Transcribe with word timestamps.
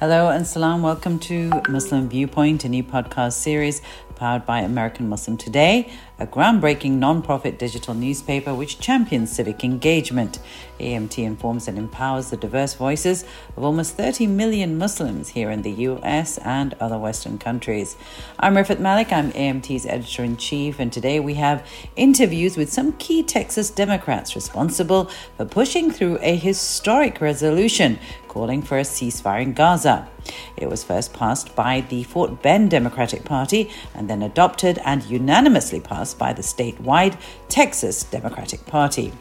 Hello 0.00 0.28
and 0.28 0.46
salam. 0.46 0.82
Welcome 0.82 1.18
to 1.26 1.50
Muslim 1.68 2.08
Viewpoint, 2.08 2.62
a 2.62 2.68
new 2.68 2.84
podcast 2.84 3.32
series 3.32 3.82
powered 4.18 4.44
by 4.44 4.60
American 4.60 5.08
Muslim 5.08 5.36
Today, 5.36 5.90
a 6.18 6.26
groundbreaking 6.26 6.92
non-profit 6.92 7.58
digital 7.58 7.94
newspaper 7.94 8.52
which 8.52 8.80
champions 8.80 9.30
civic 9.30 9.62
engagement. 9.62 10.40
AMT 10.80 11.18
informs 11.18 11.68
and 11.68 11.78
empowers 11.78 12.30
the 12.30 12.36
diverse 12.36 12.74
voices 12.74 13.24
of 13.56 13.62
almost 13.62 13.96
30 13.96 14.26
million 14.26 14.76
Muslims 14.76 15.28
here 15.28 15.50
in 15.50 15.62
the 15.62 15.70
US 15.70 16.38
and 16.38 16.74
other 16.80 16.98
Western 16.98 17.38
countries. 17.38 17.96
I'm 18.38 18.54
Rifat 18.54 18.80
Malik, 18.80 19.12
I'm 19.12 19.30
AMT's 19.32 19.86
editor 19.86 20.24
in 20.24 20.36
chief, 20.36 20.80
and 20.80 20.92
today 20.92 21.20
we 21.20 21.34
have 21.34 21.64
interviews 21.94 22.56
with 22.56 22.72
some 22.72 22.92
key 22.94 23.22
Texas 23.22 23.70
Democrats 23.70 24.34
responsible 24.34 25.10
for 25.36 25.44
pushing 25.44 25.90
through 25.90 26.18
a 26.20 26.34
historic 26.34 27.20
resolution 27.20 27.98
calling 28.26 28.62
for 28.62 28.78
a 28.78 28.82
ceasefire 28.82 29.42
in 29.42 29.52
Gaza. 29.52 30.08
It 30.56 30.68
was 30.68 30.84
first 30.84 31.12
passed 31.12 31.54
by 31.54 31.82
the 31.82 32.02
Fort 32.04 32.42
Bend 32.42 32.70
Democratic 32.70 33.24
Party 33.24 33.70
and 33.94 34.08
then 34.08 34.22
adopted 34.22 34.78
and 34.84 35.02
unanimously 35.04 35.80
passed 35.80 36.18
by 36.18 36.32
the 36.32 36.42
statewide 36.42 37.18
Texas 37.48 38.02
Democratic 38.04 38.66
Party. 38.66 39.12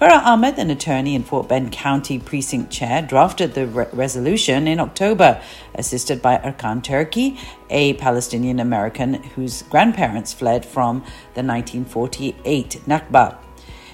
Farah 0.00 0.24
Ahmed, 0.24 0.58
an 0.58 0.70
attorney 0.70 1.14
in 1.14 1.22
Fort 1.24 1.46
Bend 1.46 1.72
County 1.72 2.18
Precinct 2.18 2.72
Chair, 2.72 3.02
drafted 3.02 3.52
the 3.52 3.66
re- 3.66 3.86
resolution 3.92 4.66
in 4.66 4.80
October, 4.80 5.42
assisted 5.74 6.22
by 6.22 6.38
Erkan 6.38 6.82
Turki, 6.82 7.38
a 7.68 7.92
Palestinian 7.94 8.60
American 8.60 9.22
whose 9.34 9.60
grandparents 9.64 10.32
fled 10.32 10.64
from 10.64 11.00
the 11.34 11.42
1948 11.42 12.80
Nakba. 12.86 13.36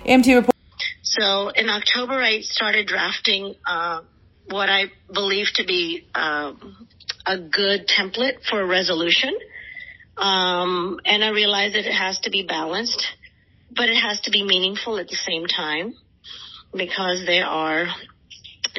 AMT 0.04 0.32
report. 0.32 0.54
So 1.02 1.48
in 1.48 1.68
October, 1.68 2.12
I 2.12 2.40
started 2.40 2.86
drafting 2.86 3.56
uh, 3.66 4.02
what 4.48 4.68
I 4.68 4.84
believe 5.12 5.46
to 5.54 5.64
be 5.64 6.06
um, 6.14 6.86
a 7.26 7.38
good 7.38 7.88
template 7.88 8.44
for 8.48 8.60
a 8.60 8.66
resolution. 8.66 9.34
Um, 10.16 10.98
and 11.04 11.22
I 11.22 11.28
realize 11.30 11.72
that 11.72 11.86
it 11.86 11.92
has 11.94 12.18
to 12.20 12.30
be 12.30 12.46
balanced, 12.46 13.06
but 13.74 13.88
it 13.88 14.00
has 14.00 14.20
to 14.22 14.30
be 14.30 14.44
meaningful 14.44 14.98
at 14.98 15.08
the 15.08 15.16
same 15.16 15.46
time 15.46 15.94
because 16.72 17.24
there 17.26 17.46
are 17.46 17.86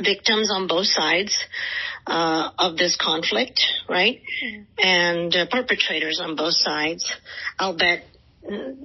victims 0.03 0.51
on 0.53 0.67
both 0.67 0.87
sides 0.87 1.37
uh, 2.07 2.51
of 2.57 2.77
this 2.77 2.97
conflict, 2.99 3.61
right? 3.89 4.21
Mm-hmm. 4.21 4.63
And 4.79 5.35
uh, 5.35 5.45
perpetrators 5.51 6.21
on 6.23 6.35
both 6.35 6.53
sides. 6.53 7.09
I'll 7.59 7.77
bet 7.77 8.03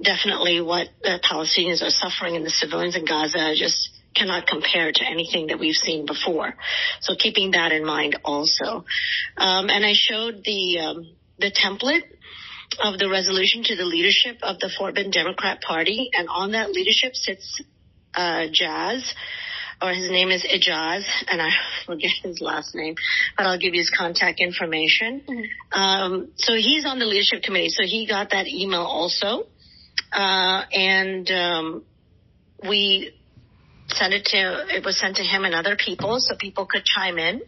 definitely 0.03 0.61
what 0.61 0.87
the 1.01 1.19
Palestinians 1.23 1.81
are 1.81 1.89
suffering 1.89 2.35
and 2.35 2.45
the 2.45 2.49
civilians 2.49 2.95
in 2.95 3.05
Gaza 3.05 3.39
are 3.39 3.55
just 3.55 3.89
cannot 4.15 4.47
compare 4.47 4.91
to 4.91 5.03
anything 5.05 5.47
that 5.47 5.59
we've 5.59 5.75
seen 5.75 6.05
before. 6.05 6.55
So 7.01 7.15
keeping 7.17 7.51
that 7.51 7.71
in 7.71 7.85
mind 7.85 8.17
also. 8.23 8.85
Um, 9.37 9.69
and 9.69 9.85
I 9.85 9.93
showed 9.93 10.43
the, 10.43 10.79
um, 10.79 11.15
the 11.39 11.51
template 11.51 12.03
of 12.81 12.99
the 12.99 13.09
resolution 13.09 13.63
to 13.63 13.75
the 13.75 13.85
leadership 13.85 14.37
of 14.41 14.59
the 14.59 14.69
Fort 14.77 14.95
Bend 14.95 15.13
Democrat 15.13 15.61
Party. 15.61 16.09
And 16.13 16.27
on 16.29 16.51
that 16.51 16.71
leadership 16.71 17.15
sits, 17.15 17.61
uh, 18.15 18.47
Jazz, 18.51 19.13
or 19.81 19.91
his 19.91 20.09
name 20.09 20.29
is 20.29 20.45
Ijaz, 20.45 21.03
and 21.27 21.41
I 21.41 21.49
forget 21.85 22.11
his 22.23 22.39
last 22.41 22.73
name, 22.73 22.95
but 23.37 23.45
I'll 23.45 23.59
give 23.59 23.73
you 23.73 23.81
his 23.81 23.89
contact 23.95 24.39
information. 24.39 25.21
Mm-hmm. 25.27 25.79
Um, 25.79 26.31
so 26.35 26.53
he's 26.53 26.85
on 26.85 26.99
the 26.99 27.05
leadership 27.05 27.43
committee. 27.43 27.69
So 27.69 27.83
he 27.83 28.07
got 28.07 28.31
that 28.31 28.47
email 28.47 28.83
also. 28.83 29.47
Uh, 30.11 30.63
and, 30.71 31.29
um, 31.31 31.83
we 32.67 33.13
sent 33.93 34.13
it 34.13 34.25
to, 34.25 34.65
it 34.75 34.83
was 34.83 34.99
sent 34.99 35.17
to 35.17 35.23
him 35.23 35.45
and 35.45 35.55
other 35.55 35.75
people 35.75 36.19
so 36.19 36.35
people 36.39 36.65
could 36.65 36.83
chime 36.85 37.17
in. 37.17 37.41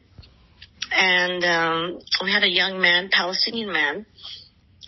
And, 0.92 1.44
um, 1.44 2.00
we 2.23 2.32
had 2.32 2.44
a 2.44 2.50
young 2.50 2.80
man, 2.80 3.10
Palestinian 3.11 3.72
man, 3.72 4.06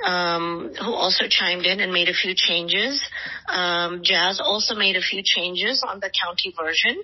um, 0.05 0.73
who 0.79 0.93
also 0.93 1.25
chimed 1.29 1.65
in 1.65 1.79
and 1.79 1.91
made 1.91 2.09
a 2.09 2.13
few 2.13 2.33
changes. 2.35 3.03
Um, 3.47 4.01
Jazz 4.03 4.39
also 4.43 4.75
made 4.75 4.95
a 4.95 5.01
few 5.01 5.21
changes 5.23 5.83
on 5.87 5.99
the 5.99 6.11
county 6.23 6.53
version. 6.57 7.03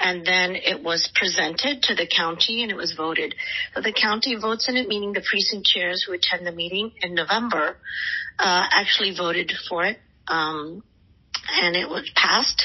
And 0.00 0.26
then 0.26 0.56
it 0.56 0.82
was 0.82 1.10
presented 1.14 1.82
to 1.84 1.94
the 1.94 2.08
county 2.08 2.62
and 2.62 2.72
it 2.72 2.76
was 2.76 2.94
voted. 2.96 3.34
So 3.74 3.82
the 3.82 3.92
county 3.92 4.34
votes 4.34 4.68
in 4.68 4.76
it, 4.76 4.88
meaning 4.88 5.12
the 5.12 5.22
precinct 5.22 5.66
chairs 5.66 6.04
who 6.06 6.12
attend 6.12 6.44
the 6.44 6.52
meeting 6.52 6.92
in 7.02 7.14
November, 7.14 7.76
uh, 8.38 8.66
actually 8.72 9.14
voted 9.16 9.52
for 9.68 9.84
it. 9.84 9.98
Um, 10.26 10.82
and 11.48 11.76
it 11.76 11.88
was 11.88 12.10
passed. 12.16 12.64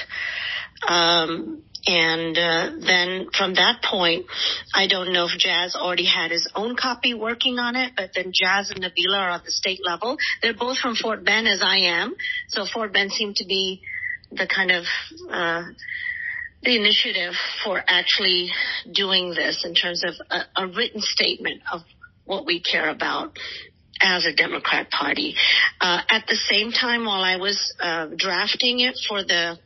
Um, 0.86 1.64
and 1.88 2.38
uh, 2.38 2.72
then 2.86 3.28
from 3.36 3.54
that 3.54 3.82
point, 3.82 4.26
I 4.74 4.88
don't 4.88 5.14
know 5.14 5.26
if 5.26 5.38
Jazz 5.38 5.74
already 5.74 6.06
had 6.06 6.32
his 6.32 6.50
own 6.54 6.76
copy 6.76 7.14
working 7.14 7.60
on 7.60 7.78
it, 7.78 7.94
but 7.96 8.12
then 8.14 8.32
Jazz 8.34 8.72
and 8.72 8.84
Nabila 8.84 9.18
are 9.18 9.30
at 9.32 9.46
the 9.46 9.52
state 9.52 9.80
level. 9.86 10.18
They're 10.42 10.54
both 10.54 10.78
from 10.78 10.96
Fort 10.96 11.24
Bend, 11.24 11.48
as 11.48 11.62
I 11.64 11.78
am. 11.78 12.16
So 12.50 12.66
Fort 12.66 12.92
Bend 12.92 13.12
seemed 13.12 13.38
to 13.38 13.46
be 13.46 13.82
the 14.32 14.48
kind 14.48 14.72
of 14.72 14.84
uh, 15.32 15.64
the 16.64 16.76
initiative 16.76 17.34
for 17.64 17.82
actually 17.88 18.52
doing 18.92 19.30
this 19.30 19.64
in 19.64 19.74
terms 19.74 20.04
of 20.04 20.14
a, 20.30 20.64
a 20.64 20.68
written 20.68 21.02
statement 21.02 21.62
of 21.72 21.82
what 22.26 22.46
we 22.46 22.60
care 22.62 22.90
about 22.90 23.38
as 24.02 24.26
a 24.26 24.34
Democrat 24.34 24.90
Party. 24.92 25.36
Uh, 25.80 26.02
at 26.10 26.26
the 26.28 26.36
same 26.36 26.72
time, 26.72 27.06
while 27.06 27.22
I 27.22 27.38
was 27.38 27.74
uh, 27.80 28.08
drafting 28.18 28.82
it 28.82 28.98
for 29.08 29.24
the 29.24 29.58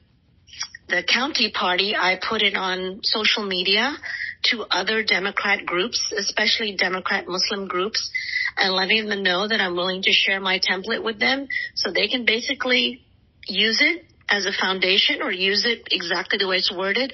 the 0.91 1.03
county 1.03 1.51
party, 1.51 1.95
I 1.95 2.19
put 2.29 2.41
it 2.41 2.55
on 2.55 2.99
social 3.03 3.45
media 3.47 3.95
to 4.51 4.65
other 4.69 5.03
Democrat 5.03 5.65
groups, 5.65 6.13
especially 6.17 6.75
Democrat 6.75 7.25
Muslim 7.27 7.67
groups, 7.67 8.11
and 8.57 8.73
letting 8.73 9.07
them 9.07 9.23
know 9.23 9.47
that 9.47 9.61
I'm 9.61 9.75
willing 9.75 10.01
to 10.03 10.11
share 10.11 10.39
my 10.39 10.59
template 10.59 11.03
with 11.03 11.19
them 11.19 11.47
so 11.75 11.91
they 11.91 12.07
can 12.07 12.25
basically 12.25 13.01
use 13.47 13.79
it 13.81 14.05
as 14.29 14.45
a 14.45 14.51
foundation 14.51 15.21
or 15.21 15.31
use 15.31 15.65
it 15.65 15.87
exactly 15.91 16.37
the 16.37 16.47
way 16.47 16.57
it's 16.57 16.73
worded 16.75 17.13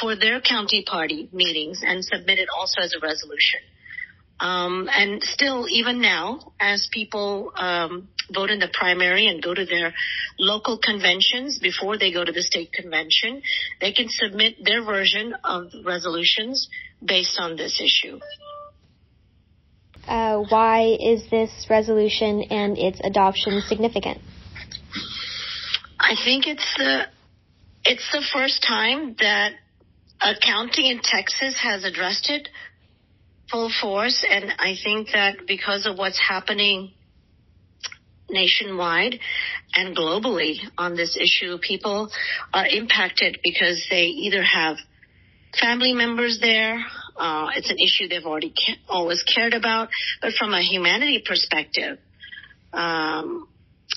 for 0.00 0.16
their 0.16 0.40
county 0.40 0.84
party 0.86 1.28
meetings 1.32 1.82
and 1.84 2.04
submit 2.04 2.38
it 2.38 2.48
also 2.56 2.80
as 2.80 2.92
a 2.94 3.04
resolution. 3.04 3.60
Um, 4.38 4.88
and 4.92 5.22
still, 5.22 5.66
even 5.68 6.00
now, 6.00 6.52
as 6.60 6.88
people 6.92 7.52
um, 7.56 8.08
vote 8.32 8.50
in 8.50 8.58
the 8.58 8.68
primary 8.72 9.28
and 9.28 9.42
go 9.42 9.54
to 9.54 9.64
their 9.64 9.94
local 10.38 10.78
conventions 10.78 11.58
before 11.58 11.96
they 11.96 12.12
go 12.12 12.24
to 12.24 12.32
the 12.32 12.42
state 12.42 12.72
convention, 12.72 13.42
they 13.80 13.92
can 13.92 14.06
submit 14.08 14.56
their 14.62 14.84
version 14.84 15.34
of 15.42 15.68
resolutions 15.84 16.68
based 17.04 17.38
on 17.40 17.56
this 17.56 17.80
issue. 17.80 18.18
Uh, 20.06 20.44
why 20.50 20.96
is 21.00 21.28
this 21.30 21.66
resolution 21.68 22.42
and 22.50 22.78
its 22.78 23.00
adoption 23.02 23.60
significant? 23.66 24.20
I 25.98 26.14
think 26.24 26.46
it's 26.46 26.74
the 26.76 27.06
it's 27.84 28.08
the 28.12 28.22
first 28.32 28.64
time 28.66 29.16
that 29.18 29.52
a 30.20 30.34
county 30.40 30.90
in 30.90 31.00
Texas 31.02 31.56
has 31.62 31.84
addressed 31.84 32.30
it 32.30 32.48
full 33.50 33.70
force. 33.80 34.24
And 34.28 34.52
I 34.58 34.74
think 34.82 35.08
that 35.12 35.46
because 35.46 35.86
of 35.86 35.98
what's 35.98 36.20
happening 36.20 36.92
nationwide 38.28 39.18
and 39.74 39.96
globally 39.96 40.56
on 40.76 40.96
this 40.96 41.16
issue, 41.16 41.58
people 41.58 42.10
are 42.52 42.66
impacted 42.66 43.38
because 43.42 43.86
they 43.90 44.06
either 44.06 44.42
have 44.42 44.76
family 45.60 45.92
members 45.92 46.38
there. 46.40 46.84
Uh, 47.16 47.48
it's 47.54 47.70
an 47.70 47.78
issue 47.78 48.08
they've 48.08 48.26
already 48.26 48.50
ca- 48.50 48.78
always 48.88 49.22
cared 49.22 49.54
about, 49.54 49.88
but 50.20 50.32
from 50.38 50.52
a 50.52 50.62
humanity 50.62 51.22
perspective, 51.24 51.98
um, 52.72 53.48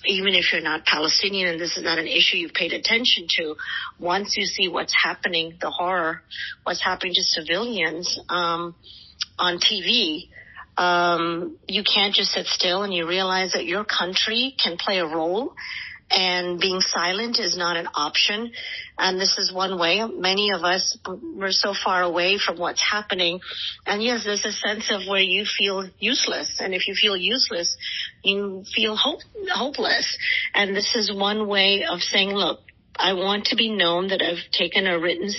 even 0.05 0.33
if 0.33 0.53
you're 0.53 0.61
not 0.61 0.85
Palestinian 0.85 1.49
and 1.49 1.59
this 1.59 1.75
is 1.75 1.83
not 1.83 1.99
an 1.99 2.07
issue 2.07 2.37
you've 2.37 2.53
paid 2.53 2.71
attention 2.71 3.25
to, 3.37 3.55
once 3.99 4.37
you 4.37 4.45
see 4.45 4.67
what's 4.69 4.93
happening, 5.03 5.57
the 5.59 5.69
horror, 5.69 6.21
what's 6.63 6.81
happening 6.81 7.13
to 7.13 7.23
civilians, 7.23 8.19
um, 8.29 8.75
on 9.37 9.59
TV, 9.59 10.29
um, 10.77 11.57
you 11.67 11.83
can't 11.83 12.13
just 12.13 12.31
sit 12.31 12.45
still 12.45 12.83
and 12.83 12.93
you 12.93 13.07
realize 13.07 13.53
that 13.53 13.65
your 13.65 13.83
country 13.83 14.55
can 14.61 14.77
play 14.77 14.99
a 14.99 15.05
role 15.05 15.53
and 16.11 16.59
being 16.59 16.81
silent 16.81 17.37
is 17.39 17.55
not 17.55 17.77
an 17.77 17.87
option. 17.93 18.51
And 18.97 19.19
this 19.19 19.37
is 19.37 19.53
one 19.53 19.79
way. 19.79 20.01
Many 20.03 20.51
of 20.51 20.63
us, 20.63 20.97
we're 21.05 21.51
so 21.51 21.73
far 21.73 22.01
away 22.01 22.39
from 22.43 22.57
what's 22.57 22.81
happening. 22.81 23.39
And 23.85 24.01
yes, 24.01 24.23
there's 24.25 24.45
a 24.45 24.51
sense 24.51 24.91
of 24.91 25.01
where 25.07 25.21
you 25.21 25.45
feel 25.45 25.87
useless. 25.99 26.59
And 26.59 26.73
if 26.73 26.87
you 26.87 26.95
feel 26.99 27.15
useless, 27.15 27.77
you 28.23 28.63
feel 28.73 28.95
hope, 28.95 29.19
hopeless. 29.53 30.17
And 30.55 30.75
this 30.75 30.95
is 30.95 31.13
one 31.13 31.47
way 31.47 31.85
of 31.89 31.99
saying, 31.99 32.29
look, 32.29 32.61
I 32.95 33.13
want 33.13 33.45
to 33.45 33.55
be 33.55 33.69
known 33.69 34.07
that 34.07 34.21
I've 34.21 34.51
taken 34.51 34.87
a 34.87 34.99
written 34.99 35.29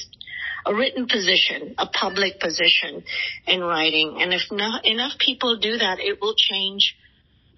a 0.67 0.75
written 0.75 1.07
position, 1.07 1.75
a 1.79 1.87
public 1.87 2.41
position 2.41 3.03
in 3.47 3.61
writing. 3.61 4.19
And 4.21 4.33
if 4.33 4.43
not 4.51 4.85
enough 4.85 5.12
people 5.19 5.59
do 5.59 5.79
that, 5.79 5.99
it 6.01 6.21
will 6.21 6.35
change 6.37 6.97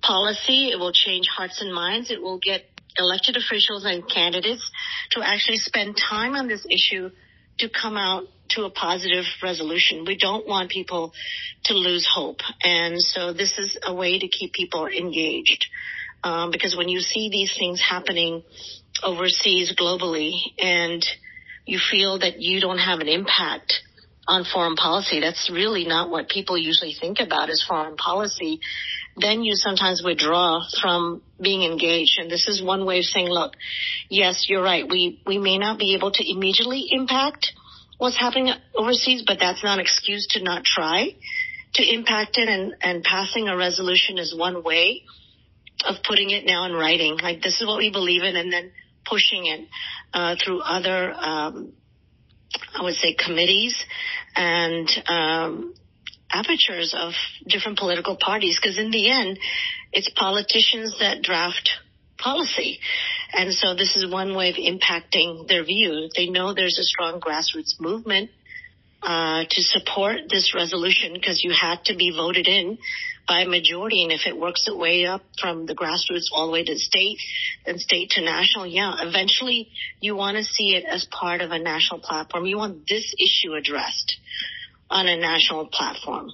policy. 0.03 0.71
It 0.71 0.79
will 0.79 0.93
change 0.93 1.27
hearts 1.29 1.61
and 1.61 1.75
minds. 1.75 2.11
It 2.11 2.21
will 2.21 2.39
get 2.39 2.63
elected 2.99 3.37
officials 3.37 3.85
and 3.85 4.09
candidates 4.09 4.69
to 5.13 5.23
actually 5.25 5.57
spend 5.57 5.97
time 5.97 6.35
on 6.35 6.49
this 6.49 6.67
issue 6.71 7.11
to 7.59 7.69
come 7.69 7.97
out 7.97 8.25
to 8.51 8.65
a 8.65 8.71
positive 8.71 9.25
resolution. 9.43 10.05
We 10.07 10.17
don't 10.17 10.47
want 10.47 10.71
people 10.71 11.13
to 11.65 11.75
lose 11.75 12.07
hope. 12.13 12.41
And 12.63 13.01
so 13.01 13.33
this 13.33 13.59
is 13.59 13.77
a 13.83 13.95
way 13.95 14.19
to 14.19 14.29
keep 14.29 14.53
people 14.53 14.87
engaged. 14.87 15.67
Um, 16.25 16.51
because 16.51 16.77
when 16.77 16.89
you 16.89 17.01
see 17.01 17.31
these 17.31 17.55
things 17.59 17.81
happening 17.81 18.43
overseas 19.03 19.75
globally 19.79 20.33
and 20.59 21.05
you 21.67 21.79
feel 21.91 22.19
that 22.19 22.41
you 22.41 22.61
don't 22.61 22.79
have 22.79 23.01
an 23.01 23.09
impact 23.09 23.75
on 24.27 24.45
foreign 24.45 24.77
policy, 24.77 25.21
that's 25.21 25.51
really 25.53 25.85
not 25.85 26.09
what 26.09 26.29
people 26.29 26.57
usually 26.57 26.95
think 26.99 27.19
about 27.21 27.51
as 27.51 27.65
foreign 27.67 27.97
policy. 27.97 28.61
Then 29.17 29.43
you 29.43 29.55
sometimes 29.57 30.03
withdraw 30.05 30.63
from 30.81 31.23
being 31.41 31.63
engaged. 31.71 32.19
And 32.19 32.31
this 32.31 32.47
is 32.47 32.63
one 32.63 32.87
way 32.87 32.99
of 33.01 33.05
saying, 33.05 33.29
look, 33.29 33.55
yes, 34.09 34.47
you're 34.49 34.63
right. 34.63 34.89
We, 34.89 35.21
we 35.27 35.39
may 35.39 35.59
not 35.59 35.79
be 35.79 35.95
able 35.95 36.13
to 36.13 36.31
immediately 36.31 36.87
impact 36.91 37.53
what's 37.99 38.19
happening 38.19 38.53
overseas, 38.77 39.25
but 39.27 39.39
that's 39.41 39.63
not 39.63 39.79
an 39.79 39.81
excuse 39.81 40.27
to 40.31 40.43
not 40.43 40.65
try 40.65 41.15
to 41.75 41.83
impact 41.83 42.37
it 42.39 42.49
and, 42.49 42.75
and 42.83 43.03
passing 43.03 43.49
a 43.49 43.57
resolution 43.57 44.19
is 44.19 44.37
one 44.37 44.63
way 44.63 45.03
of 45.87 45.97
putting 46.07 46.31
it 46.31 46.45
now 46.45 46.67
in 46.67 46.73
writing. 46.73 47.17
Like 47.21 47.43
this 47.43 47.61
is 47.61 47.67
what 47.67 47.79
we 47.79 47.91
believe 47.91 48.23
in 48.23 48.37
and 48.37 48.53
then 48.53 48.73
pushing 49.09 49.47
it 49.47 49.69
uh, 50.15 50.37
through 50.43 50.61
other, 50.61 51.13
um, 51.13 51.73
I 52.75 52.83
would 52.83 52.95
say, 52.95 53.15
committees 53.15 53.77
and 54.35 54.89
um, 55.07 55.75
apertures 56.31 56.95
of 56.97 57.13
different 57.47 57.79
political 57.79 58.17
parties. 58.17 58.59
Because 58.61 58.79
in 58.79 58.91
the 58.91 59.11
end, 59.11 59.39
it's 59.93 60.11
politicians 60.17 60.97
that 61.01 61.23
draft 61.23 61.71
policy. 62.19 62.79
And 63.33 63.53
so 63.53 63.75
this 63.75 63.97
is 63.97 64.11
one 64.11 64.35
way 64.35 64.51
of 64.51 64.57
impacting 64.57 65.49
their 65.49 65.65
view. 65.65 66.09
They 66.17 66.29
know 66.29 66.55
there's 66.55 66.79
a 66.79 66.85
strong 66.85 67.21
grassroots 67.21 67.81
movement 67.81 68.31
uh, 69.03 69.45
to 69.51 69.63
support 69.63 70.17
this 70.31 70.55
resolution 70.55 71.13
because 71.15 71.43
you 71.43 71.53
had 71.53 71.85
to 71.87 71.97
be 71.97 72.13
voted 72.15 72.47
in 72.47 72.79
by 73.27 73.45
majority. 73.45 74.03
And 74.03 74.13
if 74.13 74.27
it 74.27 74.39
works 74.39 74.65
its 74.67 74.77
way 74.77 75.07
up 75.07 75.23
from 75.41 75.67
the 75.67 75.75
grassroots 75.75 76.27
all 76.33 76.47
the 76.47 76.53
way 76.53 76.65
to 76.65 76.77
state, 76.77 77.19
then 77.67 77.79
state 77.79 78.11
to 78.11 78.25
national, 78.25 78.67
yeah, 78.67 78.95
eventually 79.01 79.69
you 80.01 80.17
want 80.17 80.37
to 80.37 80.45
see 80.45 80.75
it 80.75 80.85
as 80.85 81.07
part 81.11 81.41
of 81.41 81.51
a 81.51 81.59
national 81.59 82.01
platform. 82.01 82.47
You 82.47 82.59
want 82.59 82.89
this 82.89 83.15
issue 83.19 83.55
addressed 83.55 84.17
on 84.91 85.07
a 85.07 85.17
national 85.17 85.67
platform. 85.67 86.31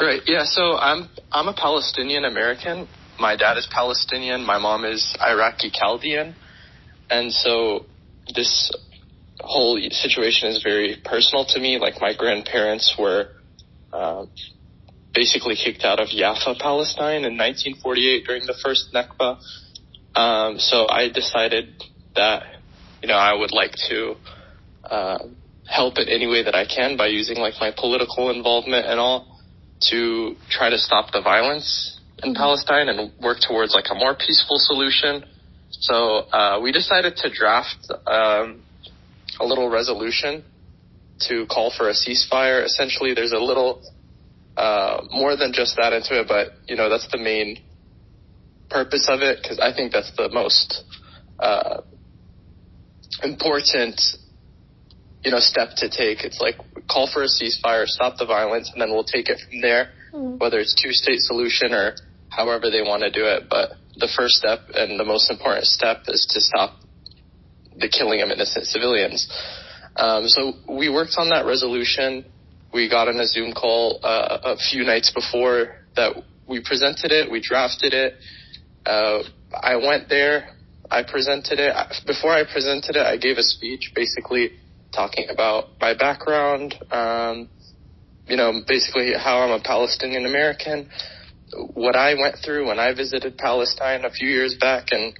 Right. 0.00 0.20
Yeah. 0.26 0.44
So 0.44 0.76
I'm 0.76 1.08
I'm 1.30 1.46
a 1.46 1.54
Palestinian 1.54 2.24
American. 2.24 2.88
My 3.20 3.36
dad 3.36 3.56
is 3.56 3.68
Palestinian. 3.70 4.44
My 4.44 4.58
mom 4.58 4.84
is 4.84 5.16
Iraqi 5.20 5.70
Chaldean, 5.72 6.34
and 7.08 7.32
so 7.32 7.86
this 8.34 8.72
whole 9.38 9.78
situation 9.90 10.48
is 10.48 10.62
very 10.62 10.96
personal 11.04 11.44
to 11.50 11.60
me. 11.60 11.78
Like 11.78 12.00
my 12.00 12.14
grandparents 12.16 12.96
were 12.98 13.28
uh, 13.92 14.26
basically 15.14 15.56
kicked 15.56 15.84
out 15.84 16.00
of 16.00 16.08
Jaffa, 16.08 16.54
Palestine 16.60 17.24
in 17.24 17.36
1948 17.36 18.24
during 18.26 18.46
the 18.46 18.54
first 18.62 18.92
Nakba. 18.94 19.38
Um, 20.14 20.58
so 20.58 20.86
I 20.88 21.08
decided 21.08 21.82
that, 22.14 22.42
you 23.02 23.08
know, 23.08 23.14
I 23.14 23.34
would 23.34 23.52
like 23.52 23.72
to, 23.88 24.16
uh, 24.84 25.18
help 25.66 25.98
in 25.98 26.08
any 26.08 26.26
way 26.26 26.42
that 26.42 26.54
I 26.54 26.66
can 26.66 26.96
by 26.96 27.06
using 27.06 27.38
like 27.38 27.54
my 27.60 27.70
political 27.76 28.30
involvement 28.30 28.86
and 28.86 28.98
all 28.98 29.38
to 29.90 30.36
try 30.50 30.68
to 30.68 30.78
stop 30.78 31.12
the 31.12 31.22
violence 31.22 32.00
in. 32.22 32.34
Palestine 32.34 32.88
and 32.88 33.12
work 33.20 33.38
towards 33.40 33.72
like 33.72 33.86
a 33.90 33.94
more 33.94 34.14
peaceful 34.14 34.58
solution. 34.58 35.24
So, 35.70 36.26
uh, 36.32 36.60
we 36.60 36.72
decided 36.72 37.16
to 37.16 37.30
draft, 37.30 37.90
um, 38.06 38.62
a 39.38 39.44
little 39.46 39.70
resolution 39.70 40.44
to 41.28 41.46
call 41.46 41.72
for 41.76 41.88
a 41.88 41.92
ceasefire. 41.92 42.64
Essentially, 42.64 43.14
there's 43.14 43.32
a 43.32 43.38
little 43.38 43.82
uh, 44.56 45.02
more 45.10 45.36
than 45.36 45.52
just 45.52 45.76
that 45.76 45.92
into 45.92 46.20
it, 46.20 46.28
but 46.28 46.48
you 46.66 46.76
know 46.76 46.88
that's 46.88 47.08
the 47.10 47.18
main 47.18 47.58
purpose 48.68 49.06
of 49.08 49.20
it 49.20 49.38
because 49.42 49.58
I 49.58 49.74
think 49.74 49.92
that's 49.92 50.12
the 50.16 50.28
most 50.30 50.84
uh, 51.38 51.82
important 53.22 54.00
you 55.24 55.30
know 55.30 55.40
step 55.40 55.70
to 55.76 55.88
take. 55.88 56.24
It's 56.24 56.40
like 56.40 56.56
call 56.88 57.08
for 57.12 57.22
a 57.22 57.28
ceasefire, 57.28 57.86
stop 57.86 58.16
the 58.18 58.26
violence, 58.26 58.70
and 58.72 58.80
then 58.80 58.90
we'll 58.90 59.04
take 59.04 59.28
it 59.28 59.40
from 59.48 59.60
there. 59.60 59.92
Mm. 60.12 60.40
Whether 60.40 60.58
it's 60.58 60.74
two 60.74 60.92
state 60.92 61.20
solution 61.20 61.72
or 61.72 61.94
however 62.30 62.70
they 62.70 62.82
want 62.82 63.02
to 63.02 63.10
do 63.10 63.26
it, 63.26 63.44
but 63.48 63.70
the 63.96 64.08
first 64.16 64.34
step 64.34 64.60
and 64.74 64.98
the 64.98 65.04
most 65.04 65.30
important 65.30 65.66
step 65.66 66.02
is 66.08 66.26
to 66.30 66.40
stop 66.40 66.80
the 67.76 67.88
killing 67.88 68.22
of 68.22 68.30
innocent 68.30 68.66
civilians. 68.66 69.28
Um, 70.00 70.26
so 70.28 70.54
we 70.66 70.88
worked 70.88 71.14
on 71.18 71.28
that 71.28 71.44
resolution. 71.44 72.24
We 72.72 72.88
got 72.88 73.08
on 73.08 73.20
a 73.20 73.26
Zoom 73.26 73.52
call 73.52 74.00
uh, 74.02 74.38
a 74.44 74.56
few 74.56 74.82
nights 74.82 75.12
before 75.12 75.76
that 75.94 76.12
we 76.48 76.62
presented 76.64 77.12
it. 77.12 77.30
We 77.30 77.40
drafted 77.40 77.92
it. 77.92 78.14
Uh, 78.86 79.22
I 79.52 79.76
went 79.76 80.08
there. 80.08 80.56
I 80.90 81.02
presented 81.02 81.58
it. 81.60 81.74
Before 82.06 82.32
I 82.32 82.44
presented 82.50 82.96
it, 82.96 83.04
I 83.06 83.18
gave 83.18 83.36
a 83.36 83.42
speech 83.42 83.92
basically 83.94 84.52
talking 84.92 85.26
about 85.30 85.66
my 85.80 85.94
background, 85.94 86.74
um, 86.90 87.48
you 88.26 88.36
know, 88.36 88.62
basically 88.66 89.12
how 89.12 89.40
I'm 89.40 89.50
a 89.50 89.62
Palestinian 89.62 90.24
American, 90.24 90.88
what 91.74 91.94
I 91.94 92.14
went 92.14 92.36
through 92.44 92.68
when 92.68 92.78
I 92.78 92.94
visited 92.94 93.36
Palestine 93.36 94.04
a 94.04 94.10
few 94.10 94.28
years 94.28 94.56
back, 94.58 94.86
and 94.92 95.14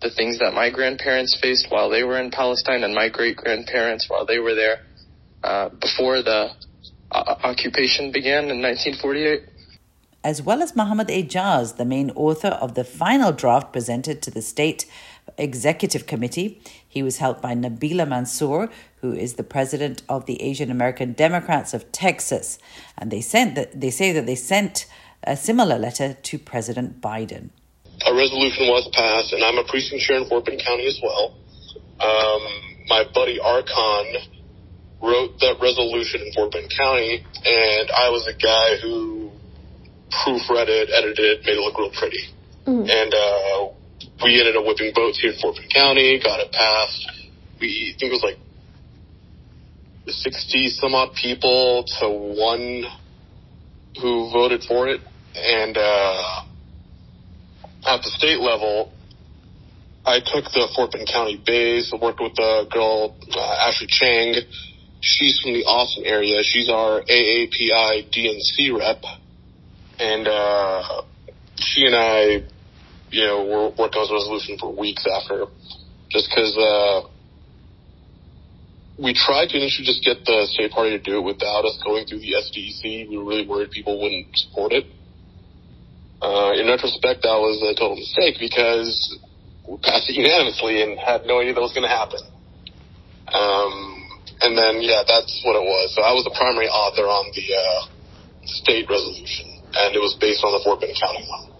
the 0.00 0.10
things 0.10 0.38
that 0.38 0.52
my 0.52 0.70
grandparents 0.70 1.38
faced 1.40 1.70
while 1.70 1.88
they 1.88 2.02
were 2.02 2.18
in 2.18 2.30
Palestine 2.30 2.84
and 2.84 2.94
my 2.94 3.08
great 3.08 3.36
grandparents 3.36 4.08
while 4.08 4.26
they 4.26 4.38
were 4.38 4.54
there 4.54 4.84
uh, 5.42 5.68
before 5.68 6.22
the 6.22 6.50
uh, 7.10 7.34
occupation 7.42 8.12
began 8.12 8.44
in 8.50 8.60
1948. 8.60 9.42
As 10.22 10.42
well 10.42 10.60
as 10.60 10.74
Mohammed 10.74 11.08
Ejaz, 11.08 11.76
the 11.76 11.84
main 11.84 12.10
author 12.10 12.48
of 12.48 12.74
the 12.74 12.84
final 12.84 13.32
draft 13.32 13.72
presented 13.72 14.22
to 14.22 14.30
the 14.30 14.42
State 14.42 14.84
Executive 15.38 16.06
Committee, 16.06 16.60
he 16.86 17.02
was 17.02 17.18
helped 17.18 17.40
by 17.40 17.54
Nabila 17.54 18.08
Mansour, 18.08 18.68
who 19.00 19.12
is 19.12 19.34
the 19.34 19.44
president 19.44 20.02
of 20.08 20.26
the 20.26 20.42
Asian 20.42 20.70
American 20.70 21.12
Democrats 21.12 21.74
of 21.74 21.90
Texas, 21.92 22.58
and 22.98 23.10
they 23.10 23.20
sent 23.20 23.54
that 23.54 23.80
they 23.80 23.90
say 23.90 24.12
that 24.12 24.26
they 24.26 24.34
sent 24.34 24.86
a 25.22 25.36
similar 25.36 25.78
letter 25.78 26.14
to 26.14 26.38
President 26.38 27.00
Biden 27.00 27.50
a 28.04 28.12
resolution 28.12 28.68
was 28.68 28.84
passed, 28.92 29.32
and 29.32 29.42
I'm 29.42 29.56
a 29.56 29.64
precinct 29.64 30.04
chair 30.04 30.18
in 30.20 30.28
Fort 30.28 30.44
Bend 30.44 30.60
County 30.60 30.86
as 30.86 31.00
well. 31.00 31.32
Um, 31.96 32.42
my 32.88 33.04
buddy 33.14 33.40
Archon 33.40 34.06
wrote 35.00 35.38
that 35.40 35.56
resolution 35.60 36.20
in 36.20 36.32
Fort 36.32 36.52
Bend 36.52 36.68
County, 36.76 37.24
and 37.24 37.86
I 37.90 38.10
was 38.12 38.28
a 38.28 38.36
guy 38.36 38.76
who 38.82 39.32
proofread 40.12 40.68
it, 40.68 40.90
edited 40.92 41.24
it, 41.24 41.44
made 41.44 41.56
it 41.56 41.64
look 41.64 41.78
real 41.78 41.90
pretty. 41.96 42.20
Mm-hmm. 42.66 42.84
And 42.84 43.12
uh, 43.14 43.72
we 44.22 44.38
ended 44.38 44.56
up 44.56 44.64
whipping 44.66 44.92
votes 44.94 45.20
here 45.20 45.32
in 45.32 45.38
Fort 45.40 45.56
Bend 45.56 45.72
County, 45.72 46.20
got 46.22 46.40
it 46.40 46.52
passed. 46.52 47.32
We 47.60 47.94
I 47.94 47.98
think 47.98 48.12
it 48.12 48.16
was 48.16 48.24
like 48.24 48.38
60 50.06 50.68
some 50.68 50.94
odd 50.94 51.14
people 51.14 51.84
to 52.00 52.08
one 52.08 52.84
who 54.00 54.30
voted 54.30 54.62
for 54.62 54.88
it. 54.88 55.00
And 55.34 55.76
uh, 55.76 56.44
at 57.86 58.02
the 58.02 58.10
state 58.10 58.40
level, 58.40 58.92
I 60.04 60.18
took 60.20 60.44
the 60.52 60.68
Fort 60.74 60.92
Bend 60.92 61.08
County 61.12 61.40
base. 61.44 61.92
I 61.92 62.02
worked 62.02 62.20
with 62.20 62.38
a 62.38 62.66
girl, 62.70 63.16
uh, 63.32 63.66
Ashley 63.66 63.86
Chang. 63.88 64.34
She's 65.00 65.38
from 65.40 65.52
the 65.52 65.64
Austin 65.64 66.04
area. 66.04 66.42
She's 66.42 66.68
our 66.68 67.02
AAPI 67.02 68.10
DNC 68.10 68.78
rep. 68.78 69.02
And, 69.98 70.26
uh, 70.28 71.02
she 71.56 71.86
and 71.86 71.94
I, 71.94 72.42
you 73.10 73.26
know, 73.26 73.44
were 73.44 73.68
working 73.70 74.00
on 74.00 74.04
this 74.04 74.12
resolution 74.12 74.58
for 74.58 74.74
weeks 74.74 75.06
after, 75.06 75.46
just 76.10 76.30
cause, 76.34 76.56
uh, 76.56 77.08
we 78.98 79.12
tried 79.12 79.48
to 79.50 79.56
initially 79.58 79.86
just 79.86 80.04
get 80.04 80.24
the 80.24 80.46
state 80.50 80.70
party 80.70 80.90
to 80.90 80.98
do 80.98 81.18
it 81.18 81.22
without 81.22 81.64
us 81.64 81.78
going 81.84 82.06
through 82.06 82.20
the 82.20 82.32
SDC. 82.32 83.08
We 83.08 83.18
were 83.18 83.24
really 83.24 83.46
worried 83.46 83.70
people 83.70 84.00
wouldn't 84.00 84.26
support 84.36 84.72
it. 84.72 84.86
Uh, 86.22 86.52
in 86.56 86.66
retrospect, 86.66 87.22
that 87.22 87.36
was 87.36 87.60
a 87.60 87.74
total 87.78 87.96
mistake 87.96 88.36
because 88.40 88.90
we 89.68 89.76
passed 89.78 90.08
it 90.08 90.16
unanimously 90.16 90.82
and 90.82 90.98
had 90.98 91.26
no 91.26 91.40
idea 91.40 91.52
that 91.52 91.60
was 91.60 91.72
going 91.72 91.84
to 91.84 91.92
happen. 91.92 92.20
Um, 93.32 94.08
and 94.40 94.56
then, 94.56 94.80
yeah, 94.80 95.02
that's 95.06 95.42
what 95.44 95.56
it 95.56 95.64
was. 95.64 95.92
So 95.94 96.02
I 96.02 96.12
was 96.12 96.24
the 96.24 96.34
primary 96.36 96.68
author 96.68 97.04
on 97.04 97.32
the 97.34 97.46
uh, 97.52 97.80
state 98.44 98.88
resolution, 98.88 99.60
and 99.74 99.94
it 99.94 100.00
was 100.00 100.16
based 100.20 100.44
on 100.44 100.52
the 100.52 100.60
Fort 100.64 100.80
Bend 100.80 100.96
County 100.96 101.26
one. 101.28 101.56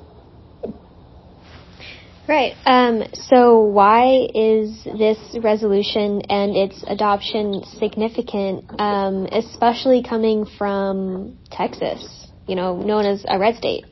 Right. 2.29 2.55
Um, 2.67 3.05
so 3.15 3.61
why 3.61 4.27
is 4.35 4.83
this 4.85 5.19
resolution 5.41 6.23
and 6.29 6.57
its 6.57 6.83
adoption 6.89 7.63
significant, 7.79 8.65
um, 8.81 9.27
especially 9.31 10.03
coming 10.03 10.45
from 10.59 11.39
Texas, 11.53 12.27
you 12.49 12.57
know, 12.57 12.77
known 12.83 13.07
as 13.07 13.25
a 13.29 13.39
red 13.39 13.57
state? 13.57 13.85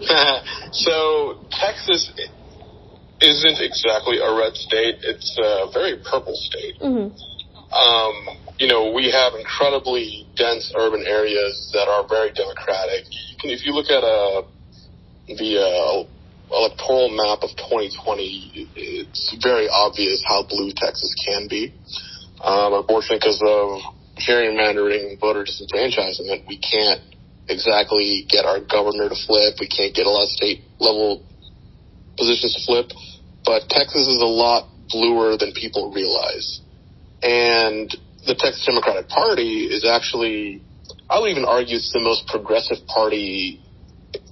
so 0.72 1.44
Texas 1.50 2.10
isn't 3.20 3.58
exactly 3.60 4.18
a 4.18 4.30
red 4.36 4.54
state. 4.54 4.96
It's 5.02 5.36
a 5.42 5.70
very 5.72 5.98
purple 6.04 6.34
state. 6.34 6.78
Mm-hmm. 6.80 7.10
Um, 7.68 8.14
you 8.58 8.66
know, 8.66 8.92
we 8.92 9.10
have 9.10 9.34
incredibly 9.34 10.26
dense 10.36 10.72
urban 10.76 11.04
areas 11.06 11.70
that 11.74 11.88
are 11.88 12.06
very 12.08 12.32
democratic. 12.32 13.04
If 13.44 13.66
you 13.66 13.72
look 13.72 13.90
at 13.90 14.02
uh, 14.02 14.42
the 15.28 15.60
uh, 15.60 16.06
electoral 16.50 17.10
map 17.10 17.42
of 17.42 17.50
2020, 17.56 18.70
it's 18.74 19.36
very 19.42 19.68
obvious 19.68 20.22
how 20.26 20.44
blue 20.48 20.72
Texas 20.74 21.14
can 21.26 21.46
be. 21.48 21.74
Um, 22.42 22.72
unfortunately, 22.74 23.18
because 23.18 23.42
of 23.42 23.82
gerrymandering 24.16 25.20
voter 25.20 25.44
disenfranchisement, 25.44 26.46
we 26.48 26.58
can't 26.58 27.02
exactly 27.48 28.26
get 28.28 28.44
our 28.44 28.60
governor 28.60 29.08
to 29.08 29.16
flip. 29.26 29.54
We 29.60 29.68
can't 29.68 29.94
get 29.94 30.06
a 30.06 30.10
lot 30.10 30.24
of 30.24 30.30
state 30.30 30.62
level 30.80 31.24
positions 32.18 32.54
to 32.54 32.60
flip. 32.66 32.90
But 33.44 33.68
Texas 33.68 34.06
is 34.06 34.20
a 34.20 34.26
lot 34.28 34.68
bluer 34.90 35.36
than 35.36 35.52
people 35.52 35.92
realize. 35.92 36.60
And 37.22 37.90
the 38.26 38.34
Texas 38.34 38.64
Democratic 38.66 39.08
Party 39.08 39.64
is 39.64 39.84
actually, 39.88 40.62
I 41.08 41.18
would 41.20 41.30
even 41.30 41.44
argue 41.44 41.76
it's 41.76 41.92
the 41.92 42.00
most 42.00 42.26
progressive 42.28 42.86
party 42.86 43.60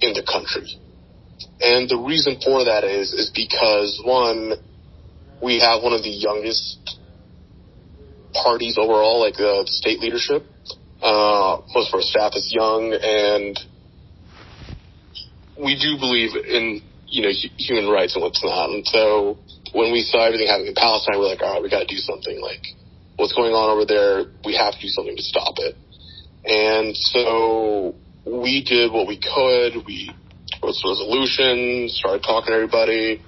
in 0.01 0.13
the 0.13 0.23
country. 0.23 0.67
And 1.59 1.89
the 1.89 1.97
reason 1.97 2.37
for 2.43 2.65
that 2.65 2.83
is, 2.83 3.13
is 3.13 3.31
because 3.33 4.01
one, 4.05 4.53
we 5.41 5.59
have 5.59 5.83
one 5.83 5.93
of 5.93 6.03
the 6.03 6.09
youngest 6.09 6.97
parties 8.33 8.77
overall, 8.77 9.19
like 9.19 9.35
the 9.35 9.63
state 9.65 9.99
leadership. 9.99 10.45
Uh, 11.07 11.63
most 11.71 11.87
of 11.87 11.95
our 11.95 12.03
staff 12.03 12.35
is 12.35 12.51
young 12.51 12.91
and 12.91 13.55
we 15.55 15.79
do 15.79 15.95
believe 15.95 16.35
in, 16.35 16.83
you 17.07 17.23
know, 17.23 17.31
human 17.55 17.87
rights 17.87 18.15
and 18.15 18.21
what's 18.21 18.43
not. 18.43 18.67
And 18.75 18.85
so 18.85 19.39
when 19.71 19.95
we 19.95 20.03
saw 20.03 20.27
everything 20.27 20.51
happening 20.51 20.75
in 20.75 20.75
Palestine, 20.75 21.15
we're 21.15 21.31
like, 21.31 21.41
all 21.41 21.53
right, 21.55 21.63
we 21.63 21.71
got 21.71 21.87
to 21.87 21.87
do 21.87 21.95
something. 22.03 22.41
Like, 22.43 22.59
what's 23.15 23.31
going 23.31 23.55
on 23.55 23.71
over 23.71 23.87
there? 23.87 24.35
We 24.43 24.59
have 24.59 24.75
to 24.75 24.81
do 24.83 24.91
something 24.91 25.15
to 25.15 25.23
stop 25.23 25.55
it. 25.63 25.79
And 26.43 26.91
so 26.91 27.95
we 28.27 28.67
did 28.67 28.91
what 28.91 29.07
we 29.07 29.15
could. 29.15 29.87
We 29.87 30.11
wrote 30.59 30.75
some 30.75 30.91
resolutions, 30.91 31.95
started 31.95 32.19
talking 32.27 32.51
to 32.51 32.59
everybody. 32.59 33.23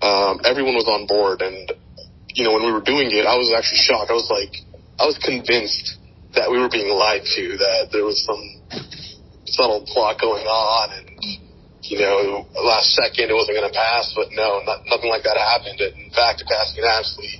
Um, 0.00 0.40
everyone 0.48 0.72
was 0.72 0.88
on 0.88 1.04
board. 1.04 1.44
And, 1.44 1.68
you 2.32 2.48
know, 2.48 2.56
when 2.56 2.64
we 2.64 2.72
were 2.72 2.80
doing 2.80 3.12
it, 3.12 3.28
I 3.28 3.36
was 3.36 3.52
actually 3.52 3.84
shocked. 3.84 4.08
I 4.08 4.16
was 4.16 4.32
like, 4.32 4.56
I 4.96 5.04
was 5.04 5.20
convinced 5.20 5.99
that 6.34 6.50
we 6.50 6.58
were 6.58 6.70
being 6.70 6.92
lied 6.94 7.22
to, 7.24 7.44
that 7.58 7.90
there 7.90 8.04
was 8.04 8.22
some 8.22 8.42
subtle 9.46 9.82
plot 9.86 10.20
going 10.20 10.46
on 10.46 10.94
and, 10.94 11.06
you 11.82 11.98
know, 11.98 12.46
last 12.62 12.94
second 12.94 13.30
it 13.30 13.34
wasn't 13.34 13.56
going 13.58 13.66
to 13.66 13.74
pass, 13.74 14.14
but 14.14 14.30
no, 14.30 14.62
not, 14.62 14.86
nothing 14.86 15.10
like 15.10 15.26
that 15.26 15.34
happened. 15.34 15.80
In 15.80 16.10
fact, 16.14 16.38
it 16.40 16.46
passed 16.46 16.76
unanimously, 16.78 17.34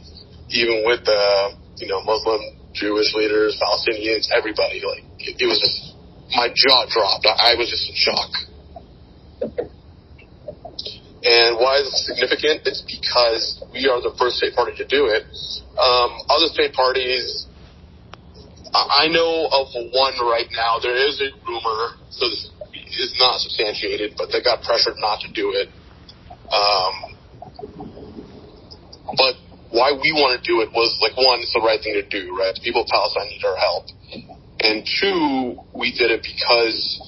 even 0.51 0.83
with 0.83 1.07
the, 1.07 1.55
you 1.79 1.87
know, 1.87 2.03
Muslim, 2.03 2.43
Jewish 2.75 3.15
leaders, 3.15 3.55
Palestinians, 3.63 4.27
everybody. 4.35 4.83
Like, 4.83 5.07
it, 5.23 5.39
it 5.39 5.47
was 5.47 5.63
just, 5.63 5.95
my 6.35 6.51
jaw 6.51 6.87
dropped. 6.91 7.27
I, 7.27 7.55
I 7.55 7.59
was 7.59 7.71
just 7.71 7.87
in 7.87 7.95
shock. 7.95 8.31
And 11.21 11.61
why 11.61 11.85
is 11.85 11.93
it 11.93 12.17
significant? 12.17 12.65
It's 12.65 12.81
because 12.81 13.63
we 13.73 13.87
are 13.87 14.01
the 14.01 14.17
first 14.17 14.41
state 14.41 14.57
party 14.57 14.73
to 14.81 14.87
do 14.89 15.13
it. 15.13 15.29
Um, 15.77 16.11
other 16.33 16.49
state 16.49 16.73
parties, 16.73 17.47
I 18.73 19.09
know 19.11 19.49
of 19.51 19.67
one 19.93 20.15
right 20.31 20.47
now. 20.55 20.79
There 20.83 20.95
is 20.95 21.21
a 21.21 21.31
rumor, 21.47 21.83
so 22.11 22.29
this 22.29 22.51
is 22.99 23.17
not 23.19 23.41
substantiated, 23.41 24.15
but 24.17 24.29
they 24.33 24.43
got 24.43 24.63
pressured 24.63 24.95
not 24.99 25.21
to 25.23 25.33
do 25.33 25.53
it. 25.55 25.69
Um, 26.51 26.95
but 29.17 29.35
why 29.71 29.93
we 29.93 30.13
want 30.13 30.39
to 30.39 30.43
do 30.47 30.61
it 30.63 30.71
was 30.73 30.99
like 31.03 31.17
one, 31.17 31.41
it's 31.41 31.53
the 31.53 31.63
right 31.63 31.81
thing 31.83 31.95
to 31.95 32.07
do, 32.07 32.37
right? 32.37 32.55
The 32.55 32.61
people 32.63 32.83
of 32.83 32.89
Palestine 32.89 33.29
need 33.29 33.43
our 33.45 33.57
help, 33.57 33.85
and 34.63 34.87
two, 34.87 35.59
we 35.75 35.93
did 35.93 36.11
it 36.11 36.23
because 36.23 37.01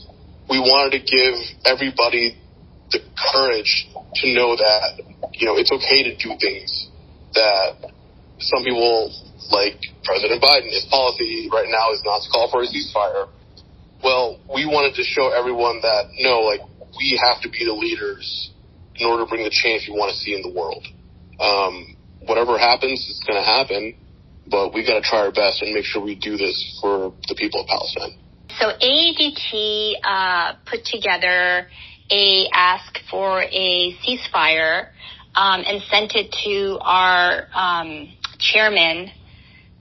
we 0.48 0.58
wanted 0.58 0.98
to 0.98 1.02
give 1.04 1.34
everybody 1.64 2.38
the 2.90 3.00
courage 3.32 3.88
to 4.14 4.34
know 4.34 4.56
that, 4.56 4.98
you 5.34 5.46
know, 5.46 5.56
it's 5.56 5.72
okay 5.72 6.02
to 6.04 6.16
do 6.16 6.36
things 6.40 6.88
that 7.34 7.92
some 8.42 8.64
people, 8.64 9.12
like 9.50 9.78
President 10.04 10.42
Biden, 10.42 10.70
his 10.70 10.86
policy 10.90 11.48
right 11.52 11.68
now 11.70 11.92
is 11.92 12.02
not 12.04 12.22
to 12.22 12.28
call 12.30 12.50
for 12.50 12.62
a 12.62 12.66
ceasefire. 12.66 13.28
Well, 14.02 14.40
we 14.52 14.66
wanted 14.66 14.94
to 14.96 15.04
show 15.04 15.30
everyone 15.30 15.80
that, 15.82 16.10
no, 16.18 16.40
like, 16.40 16.60
we 16.98 17.18
have 17.22 17.40
to 17.42 17.48
be 17.48 17.64
the 17.64 17.72
leaders 17.72 18.50
in 18.96 19.06
order 19.06 19.24
to 19.24 19.28
bring 19.28 19.44
the 19.44 19.50
change 19.50 19.88
we 19.88 19.94
want 19.94 20.10
to 20.12 20.18
see 20.18 20.34
in 20.34 20.42
the 20.42 20.52
world. 20.52 20.84
Um, 21.40 21.96
whatever 22.26 22.58
happens, 22.58 23.06
it's 23.08 23.22
going 23.26 23.38
to 23.38 23.46
happen, 23.46 23.94
but 24.46 24.74
we 24.74 24.86
got 24.86 25.00
to 25.00 25.02
try 25.02 25.20
our 25.20 25.32
best 25.32 25.62
and 25.62 25.72
make 25.72 25.84
sure 25.84 26.02
we 26.02 26.14
do 26.14 26.36
this 26.36 26.78
for 26.80 27.14
the 27.28 27.34
people 27.34 27.62
of 27.62 27.66
Palestine. 27.66 28.18
So 28.60 28.68
AADT 28.68 29.94
uh, 30.04 30.54
put 30.68 30.84
together 30.84 31.68
a 32.10 32.46
ask 32.52 32.98
for 33.10 33.42
a 33.42 33.96
ceasefire 34.04 34.88
um, 35.34 35.62
and 35.66 35.82
sent 35.90 36.12
it 36.14 36.34
to 36.44 36.78
our 36.82 37.48
um, 37.54 38.12
chairman. 38.42 39.10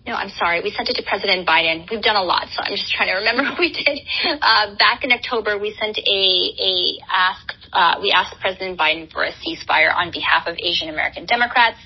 No, 0.05 0.13
I'm 0.13 0.29
sorry. 0.29 0.61
We 0.61 0.71
sent 0.71 0.89
it 0.89 0.95
to 0.95 1.03
President 1.03 1.47
Biden. 1.47 1.85
We've 1.89 2.01
done 2.01 2.15
a 2.15 2.23
lot, 2.23 2.47
so 2.49 2.63
I'm 2.63 2.75
just 2.75 2.91
trying 2.91 3.09
to 3.09 3.17
remember 3.21 3.43
what 3.49 3.59
we 3.59 3.71
did. 3.71 3.99
Uh, 4.41 4.75
back 4.75 5.03
in 5.03 5.11
October, 5.11 5.59
we 5.59 5.75
sent 5.79 5.97
a 5.97 6.01
a 6.01 6.97
ask. 7.05 7.53
Uh, 7.71 7.99
we 8.01 8.11
asked 8.11 8.35
President 8.41 8.77
Biden 8.77 9.11
for 9.11 9.23
a 9.23 9.31
ceasefire 9.31 9.95
on 9.95 10.11
behalf 10.11 10.47
of 10.47 10.57
Asian 10.57 10.89
American 10.89 11.25
Democrats, 11.25 11.77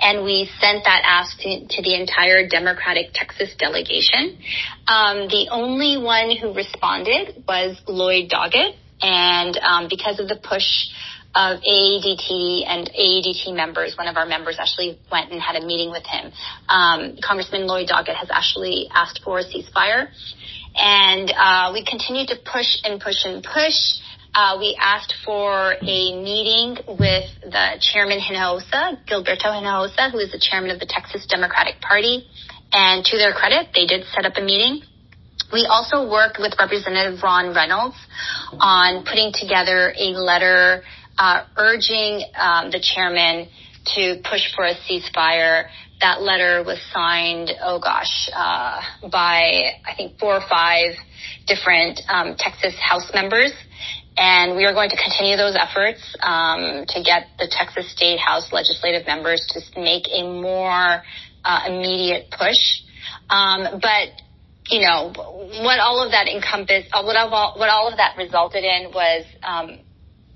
and 0.00 0.24
we 0.24 0.48
sent 0.60 0.84
that 0.84 1.02
ask 1.04 1.36
to, 1.40 1.66
to 1.68 1.82
the 1.82 1.98
entire 1.98 2.48
Democratic 2.48 3.10
Texas 3.12 3.54
delegation. 3.58 4.38
Um, 4.86 5.26
the 5.28 5.48
only 5.50 5.98
one 5.98 6.34
who 6.36 6.54
responded 6.54 7.44
was 7.46 7.76
Lloyd 7.88 8.30
Doggett, 8.30 8.76
and 9.02 9.56
um, 9.58 9.88
because 9.90 10.20
of 10.20 10.28
the 10.28 10.36
push 10.36 10.88
of 11.34 11.60
AADT 11.60 12.64
and 12.66 12.88
AADT 12.90 13.54
members, 13.54 13.96
one 13.98 14.06
of 14.06 14.16
our 14.16 14.26
members 14.26 14.56
actually 14.58 14.98
went 15.10 15.32
and 15.32 15.40
had 15.40 15.56
a 15.56 15.66
meeting 15.66 15.90
with 15.90 16.04
him. 16.06 16.32
Um, 16.68 17.16
Congressman 17.22 17.66
Lloyd 17.66 17.88
Doggett 17.88 18.14
has 18.14 18.28
actually 18.30 18.88
asked 18.94 19.20
for 19.24 19.40
a 19.40 19.44
ceasefire. 19.44 20.08
And 20.76 21.30
uh, 21.30 21.70
we 21.72 21.84
continue 21.84 22.26
to 22.26 22.36
push 22.44 22.78
and 22.84 23.00
push 23.00 23.24
and 23.24 23.42
push. 23.42 23.74
Uh, 24.34 24.56
we 24.58 24.76
asked 24.80 25.14
for 25.24 25.74
a 25.80 26.22
meeting 26.22 26.76
with 26.88 27.30
the 27.42 27.78
chairman 27.80 28.18
Hinojosa, 28.18 29.06
Gilberto 29.06 29.46
Hinojosa, 29.46 30.10
who 30.10 30.18
is 30.18 30.32
the 30.32 30.40
chairman 30.40 30.70
of 30.70 30.80
the 30.80 30.86
Texas 30.86 31.26
Democratic 31.26 31.80
Party. 31.80 32.26
And 32.72 33.04
to 33.04 33.16
their 33.16 33.32
credit, 33.32 33.68
they 33.74 33.86
did 33.86 34.04
set 34.06 34.26
up 34.26 34.32
a 34.36 34.40
meeting. 34.42 34.82
We 35.52 35.66
also 35.70 36.10
worked 36.10 36.38
with 36.40 36.54
Representative 36.58 37.22
Ron 37.22 37.54
Reynolds 37.54 37.96
on 38.58 39.04
putting 39.04 39.30
together 39.32 39.94
a 39.96 40.10
letter 40.18 40.82
uh, 41.18 41.44
urging 41.56 42.24
um, 42.36 42.70
the 42.70 42.80
chairman 42.80 43.48
to 43.94 44.20
push 44.24 44.54
for 44.54 44.64
a 44.64 44.74
ceasefire. 44.74 45.68
That 46.00 46.22
letter 46.22 46.62
was 46.64 46.80
signed, 46.92 47.50
oh 47.62 47.78
gosh, 47.78 48.28
uh, 48.34 48.80
by 49.10 49.72
I 49.86 49.94
think 49.96 50.18
four 50.18 50.34
or 50.34 50.42
five 50.48 50.94
different 51.46 52.00
um, 52.08 52.34
Texas 52.36 52.74
House 52.80 53.10
members. 53.14 53.52
And 54.16 54.56
we 54.56 54.64
are 54.64 54.72
going 54.72 54.90
to 54.90 54.96
continue 54.96 55.36
those 55.36 55.56
efforts 55.58 56.00
um, 56.22 56.84
to 56.86 57.02
get 57.02 57.26
the 57.38 57.50
Texas 57.50 57.90
State 57.90 58.20
House 58.20 58.52
legislative 58.52 59.06
members 59.06 59.42
to 59.50 59.80
make 59.80 60.04
a 60.12 60.22
more 60.22 61.02
uh, 61.44 61.60
immediate 61.66 62.30
push. 62.30 62.82
Um, 63.28 63.80
but 63.80 64.08
you 64.70 64.80
know, 64.80 65.12
what 65.14 65.78
all 65.78 66.02
of 66.02 66.12
that 66.12 66.26
encompassed, 66.28 66.88
what 66.92 67.16
all, 67.16 67.58
what 67.58 67.68
all 67.68 67.88
of 67.88 67.98
that 67.98 68.16
resulted 68.16 68.64
in 68.64 68.92
was 68.94 69.24
um, 69.42 69.80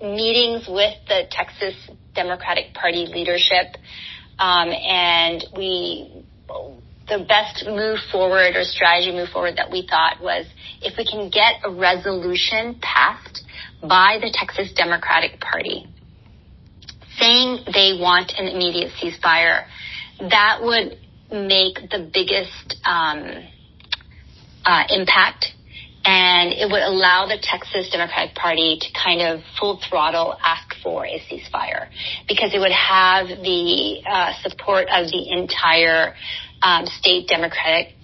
meetings 0.00 0.66
with 0.68 0.94
the 1.08 1.22
Texas 1.30 1.74
Democratic 2.14 2.74
Party 2.74 3.06
leadership, 3.06 3.76
um, 4.38 4.68
and 4.70 5.44
we 5.56 6.24
the 7.08 7.24
best 7.26 7.64
move 7.66 7.98
forward 8.12 8.54
or 8.54 8.64
strategy 8.64 9.12
move 9.12 9.30
forward 9.30 9.56
that 9.56 9.70
we 9.70 9.86
thought 9.88 10.22
was 10.22 10.44
if 10.82 10.96
we 10.98 11.06
can 11.06 11.30
get 11.30 11.54
a 11.64 11.70
resolution 11.70 12.78
passed 12.82 13.44
by 13.82 14.18
the 14.20 14.30
Texas 14.32 14.72
Democratic 14.74 15.40
Party 15.40 15.86
saying 17.18 17.64
they 17.72 17.98
want 18.00 18.32
an 18.38 18.46
immediate 18.46 18.92
ceasefire, 19.00 19.64
that 20.20 20.60
would 20.62 20.98
make 21.32 21.90
the 21.90 22.08
biggest 22.12 22.76
um, 22.84 23.44
uh, 24.64 24.84
impact 24.90 25.54
and 26.04 26.52
it 26.52 26.70
would 26.70 26.82
allow 26.82 27.26
the 27.26 27.38
Texas 27.42 27.90
Democratic 27.90 28.34
Party 28.34 28.78
to 28.80 28.88
kind 28.92 29.20
of 29.20 29.40
full 29.58 29.80
throttle 29.88 30.36
ask 30.42 30.74
for 30.82 31.04
a 31.04 31.20
ceasefire 31.28 31.88
because 32.28 32.54
it 32.54 32.58
would 32.58 32.72
have 32.72 33.28
the 33.28 34.02
uh, 34.08 34.32
support 34.42 34.86
of 34.90 35.10
the 35.10 35.30
entire 35.30 36.14
um, 36.62 36.86
state 36.86 37.28
Democratic 37.28 37.94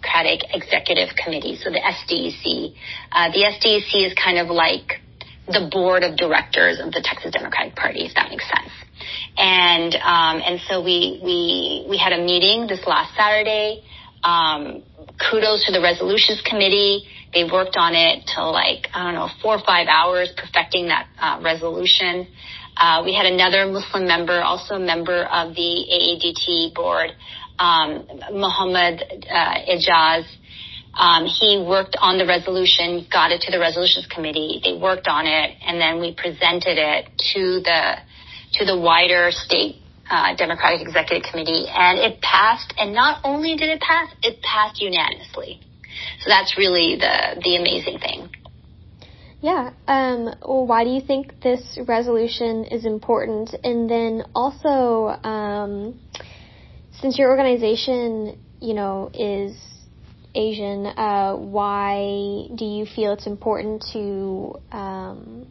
Executive 0.53 1.09
Committee, 1.17 1.57
so 1.57 1.71
the 1.71 1.81
SDEC. 1.81 2.75
Uh, 3.11 3.31
the 3.33 3.43
SDEC 3.43 4.07
is 4.07 4.15
kind 4.15 4.39
of 4.39 4.49
like 4.49 5.01
the 5.47 5.69
board 5.71 6.03
of 6.03 6.17
directors 6.17 6.81
of 6.81 6.93
the 6.93 7.03
Texas 7.05 7.33
Democratic 7.33 7.75
Party, 7.77 8.05
if 8.05 8.15
that 8.15 8.31
makes 8.31 8.45
sense. 8.49 8.73
and 9.37 9.95
um, 9.97 10.41
and 10.45 10.61
so 10.69 10.83
we 10.83 11.21
we 11.23 11.87
we 11.89 11.99
had 11.99 12.13
a 12.13 12.19
meeting 12.19 12.67
this 12.67 12.81
last 12.87 13.15
Saturday. 13.17 13.83
Um, 14.23 14.83
kudos 15.21 15.67
to 15.67 15.73
the 15.73 15.83
resolutions 15.83 16.41
committee. 16.49 17.05
They 17.35 17.45
worked 17.45 17.77
on 17.77 17.95
it 17.95 18.31
till 18.33 18.53
like 18.53 18.89
I 18.95 19.05
don't 19.05 19.15
know 19.15 19.29
four 19.43 19.57
or 19.57 19.65
five 19.67 19.89
hours, 19.89 20.33
perfecting 20.37 20.87
that 20.87 21.09
uh, 21.19 21.41
resolution. 21.43 22.29
Uh, 22.77 23.03
we 23.05 23.15
had 23.15 23.27
another 23.27 23.67
Muslim 23.67 24.07
member, 24.07 24.41
also 24.41 24.75
a 24.75 24.81
member 24.81 25.25
of 25.25 25.55
the 25.55 25.73
AADT 25.91 26.75
board, 26.75 27.11
um, 27.59 28.07
Muhammad 28.33 29.03
uh, 29.31 29.55
Ijaz. 29.71 30.25
Um, 30.97 31.27
he 31.27 31.59
worked 31.59 31.97
on 32.01 32.19
the 32.19 32.27
resolution, 32.27 33.07
got 33.11 33.33
it 33.33 33.41
to 33.43 33.51
the 33.51 33.59
resolutions 33.59 34.07
committee. 34.07 34.61
They 34.63 34.79
worked 34.79 35.09
on 35.09 35.27
it, 35.27 35.57
and 35.67 35.81
then 35.81 36.01
we 36.01 36.15
presented 36.15 36.79
it 36.79 37.07
to 37.35 37.61
the 37.61 37.97
to 38.59 38.65
the 38.65 38.79
wider 38.79 39.31
state 39.33 39.83
uh, 40.09 40.37
Democratic 40.37 40.87
Executive 40.87 41.29
Committee, 41.29 41.67
and 41.67 41.99
it 41.99 42.21
passed. 42.21 42.73
And 42.79 42.95
not 42.95 43.21
only 43.25 43.57
did 43.57 43.71
it 43.71 43.81
pass, 43.81 44.09
it 44.23 44.41
passed 44.43 44.81
unanimously. 44.81 45.61
So 46.21 46.29
that's 46.29 46.57
really 46.57 46.97
the 46.97 47.41
the 47.43 47.57
amazing 47.57 47.99
thing. 47.99 48.31
Yeah. 49.45 49.73
Um, 49.87 50.35
well, 50.41 50.67
why 50.67 50.85
do 50.85 50.91
you 50.91 51.03
think 51.03 51.43
this 51.43 51.79
resolution 51.87 52.65
is 52.65 52.87
important? 52.87 53.55
And 53.63 53.91
then 53.91 54.25
also, 54.35 55.09
um, 55.23 56.01
since 56.93 57.19
your 57.19 57.29
organization, 57.29 58.39
you 58.61 58.73
know, 58.73 59.11
is 59.13 59.55
Asian, 60.35 60.87
uh, 60.87 61.37
why 61.37 62.49
do 62.55 62.65
you 62.65 62.87
feel 62.87 63.13
it's 63.13 63.27
important 63.27 63.85
to, 63.93 64.55
um, 64.73 65.47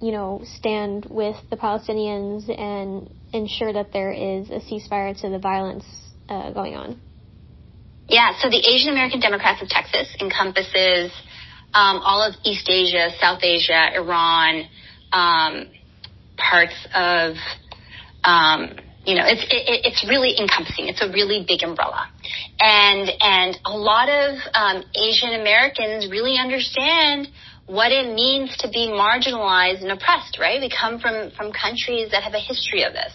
you 0.00 0.12
know, 0.12 0.40
stand 0.56 1.06
with 1.10 1.36
the 1.50 1.58
Palestinians 1.58 2.48
and 2.48 3.10
ensure 3.34 3.74
that 3.74 3.92
there 3.92 4.12
is 4.12 4.48
a 4.48 4.60
ceasefire 4.60 5.14
to 5.20 5.28
the 5.28 5.38
violence 5.38 5.84
uh, 6.30 6.52
going 6.52 6.74
on? 6.74 6.98
Yeah, 8.10 8.32
so 8.42 8.50
the 8.50 8.58
Asian 8.58 8.90
American 8.90 9.20
Democrats 9.20 9.62
of 9.62 9.68
Texas 9.68 10.10
encompasses 10.20 11.12
um, 11.72 12.02
all 12.02 12.26
of 12.26 12.34
East 12.44 12.68
Asia, 12.68 13.10
South 13.20 13.38
Asia, 13.42 13.94
Iran, 13.94 14.66
um, 15.12 15.70
parts 16.36 16.74
of 16.92 17.36
um, 18.24 18.74
you 19.06 19.14
know, 19.14 19.22
it's 19.24 19.46
it, 19.46 19.86
it's 19.86 20.04
really 20.08 20.34
encompassing. 20.36 20.88
It's 20.88 21.00
a 21.00 21.08
really 21.08 21.44
big 21.46 21.62
umbrella, 21.62 22.10
and 22.58 23.08
and 23.20 23.56
a 23.64 23.76
lot 23.76 24.10
of 24.10 24.36
um, 24.54 24.84
Asian 24.92 25.40
Americans 25.40 26.10
really 26.10 26.36
understand 26.36 27.28
what 27.66 27.92
it 27.92 28.12
means 28.12 28.56
to 28.58 28.68
be 28.68 28.90
marginalized 28.90 29.80
and 29.82 29.92
oppressed. 29.92 30.38
Right? 30.38 30.60
We 30.60 30.68
come 30.68 30.98
from 30.98 31.30
from 31.30 31.52
countries 31.52 32.10
that 32.10 32.24
have 32.24 32.34
a 32.34 32.42
history 32.42 32.82
of 32.82 32.92
this. 32.92 33.14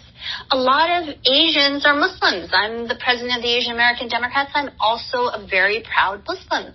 A 0.50 0.56
lot 0.56 0.90
of 0.90 1.14
Asians 1.24 1.84
are 1.86 1.94
Muslims. 1.94 2.50
I'm 2.52 2.88
the 2.88 2.96
president 3.02 3.36
of 3.36 3.42
the 3.42 3.52
Asian 3.52 3.72
American 3.72 4.08
Democrats. 4.08 4.50
I'm 4.54 4.70
also 4.80 5.26
a 5.26 5.46
very 5.48 5.82
proud 5.82 6.22
Muslim. 6.26 6.72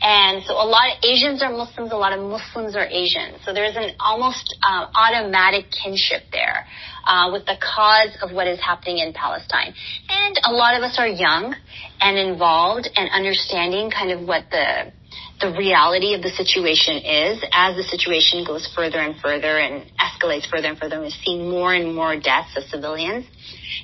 And 0.00 0.42
so 0.44 0.54
a 0.54 0.66
lot 0.66 0.90
of 0.92 1.04
Asians 1.04 1.42
are 1.42 1.50
Muslims, 1.50 1.92
a 1.92 1.96
lot 1.96 2.12
of 2.12 2.20
Muslims 2.20 2.76
are 2.76 2.86
Asians. 2.86 3.38
So 3.44 3.52
there's 3.52 3.76
an 3.76 3.96
almost 4.00 4.56
uh, 4.62 4.86
automatic 4.94 5.66
kinship 5.70 6.22
there 6.32 6.66
uh, 7.06 7.30
with 7.32 7.46
the 7.46 7.56
cause 7.60 8.16
of 8.22 8.32
what 8.32 8.46
is 8.46 8.60
happening 8.60 8.98
in 8.98 9.12
Palestine. 9.12 9.74
And 10.08 10.40
a 10.44 10.52
lot 10.52 10.76
of 10.76 10.82
us 10.82 10.96
are 10.98 11.08
young 11.08 11.54
and 12.00 12.18
involved 12.18 12.88
and 12.94 13.08
understanding 13.10 13.90
kind 13.90 14.10
of 14.12 14.26
what 14.26 14.50
the 14.50 14.92
the 15.40 15.50
reality 15.58 16.14
of 16.14 16.22
the 16.22 16.30
situation 16.30 16.96
is 16.96 17.44
as 17.52 17.76
the 17.76 17.82
situation 17.82 18.44
goes 18.46 18.70
further 18.74 18.98
and 18.98 19.16
further 19.20 19.58
and 19.58 19.84
escalates 19.98 20.48
further 20.48 20.68
and 20.68 20.78
further. 20.78 21.00
We're 21.00 21.10
seeing 21.24 21.50
more 21.50 21.74
and 21.74 21.94
more 21.94 22.18
deaths 22.18 22.56
of 22.56 22.64
civilians. 22.64 23.26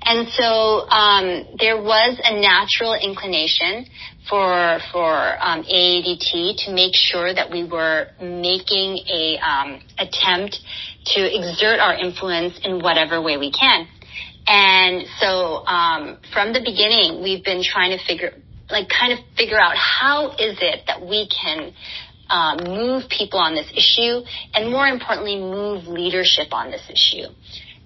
And 0.02 0.28
so 0.28 0.88
um, 0.88 1.57
there 1.59 1.76
was 1.76 2.19
a 2.23 2.40
natural 2.40 2.95
inclination 2.95 3.86
for 4.28 4.78
for 4.93 5.13
um, 5.43 5.65
AADT 5.65 6.65
to 6.67 6.73
make 6.73 6.95
sure 6.95 7.34
that 7.34 7.50
we 7.50 7.65
were 7.65 8.08
making 8.21 9.02
a 9.10 9.39
um, 9.43 9.82
attempt 9.99 10.58
to 11.06 11.21
exert 11.21 11.80
our 11.80 11.95
influence 11.95 12.58
in 12.63 12.80
whatever 12.80 13.21
way 13.21 13.36
we 13.36 13.50
can. 13.50 13.89
And 14.47 15.06
so 15.21 15.67
um, 15.67 16.19
from 16.32 16.52
the 16.52 16.60
beginning, 16.60 17.23
we've 17.23 17.45
been 17.45 17.63
trying 17.63 17.97
to 17.97 18.04
figure 18.04 18.32
like 18.71 18.89
kind 18.89 19.13
of 19.13 19.19
figure 19.37 19.59
out 19.59 19.76
how 19.76 20.30
is 20.33 20.59
it 20.61 20.83
that 20.87 21.00
we 21.00 21.28
can 21.28 21.73
um, 22.30 22.59
move 22.65 23.09
people 23.09 23.39
on 23.39 23.54
this 23.54 23.71
issue 23.75 24.23
and 24.54 24.71
more 24.71 24.87
importantly 24.87 25.37
move 25.37 25.87
leadership 25.87 26.52
on 26.52 26.71
this 26.71 26.83
issue. 26.89 27.26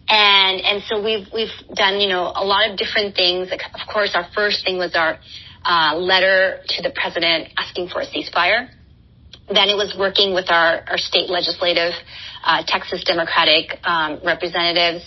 And 0.06 0.60
and 0.60 0.82
so 0.84 1.02
we've 1.02 1.26
we've 1.32 1.56
done 1.74 2.00
you 2.00 2.08
know 2.08 2.30
a 2.34 2.44
lot 2.44 2.70
of 2.70 2.76
different 2.76 3.16
things. 3.16 3.48
Like, 3.50 3.62
of 3.72 3.80
course 3.90 4.12
our 4.14 4.28
first 4.34 4.64
thing 4.64 4.76
was 4.76 4.94
our 4.94 5.18
uh, 5.64 5.96
letter 5.96 6.60
to 6.68 6.82
the 6.82 6.90
president 6.90 7.48
asking 7.56 7.88
for 7.88 8.02
a 8.02 8.06
ceasefire. 8.06 8.68
Then 9.48 9.68
it 9.68 9.76
was 9.76 9.94
working 9.98 10.34
with 10.34 10.50
our, 10.50 10.84
our 10.88 10.96
state 10.96 11.28
legislative 11.28 11.92
uh, 12.44 12.62
Texas 12.66 13.04
Democratic 13.04 13.78
um, 13.84 14.20
representatives 14.24 15.04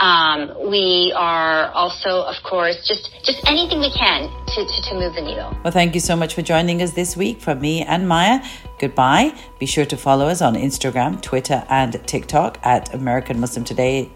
um, 0.00 0.70
we 0.70 1.12
are 1.16 1.70
also, 1.72 2.22
of 2.22 2.36
course, 2.44 2.86
just 2.86 3.10
just 3.24 3.40
anything 3.46 3.80
we 3.80 3.90
can 3.90 4.30
to, 4.46 4.64
to, 4.64 4.82
to 4.82 4.94
move 4.94 5.14
the 5.14 5.22
needle. 5.22 5.56
Well, 5.64 5.72
thank 5.72 5.94
you 5.94 6.00
so 6.00 6.14
much 6.14 6.34
for 6.34 6.42
joining 6.42 6.82
us 6.82 6.92
this 6.92 7.16
week 7.16 7.40
from 7.40 7.60
me 7.60 7.82
and 7.82 8.08
Maya. 8.08 8.40
Goodbye. 8.78 9.34
Be 9.58 9.66
sure 9.66 9.86
to 9.86 9.96
follow 9.96 10.28
us 10.28 10.40
on 10.40 10.54
Instagram, 10.54 11.20
Twitter, 11.20 11.64
and 11.68 12.00
TikTok 12.06 12.58
at 12.62 12.94
American 12.94 13.40
Muslim 13.40 13.64
Today. 13.64 14.10